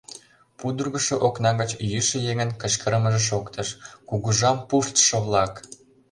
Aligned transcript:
Пудыргышо 0.57 1.15
окна 1.27 1.51
гыч 1.59 1.71
йӱшӧ 1.91 2.17
еҥын 2.31 2.49
кычкырымыже 2.61 3.21
шоктыш: 3.29 3.67
«Кугыжам 4.09 4.57
пуштшо-влак! 4.69 5.53